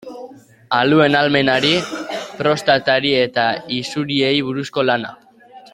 Aluen 0.77 1.17
ahalmenari, 1.19 1.73
prostatari 2.41 3.13
eta 3.27 3.47
isuriei 3.79 4.35
buruzko 4.49 4.89
lana. 4.93 5.15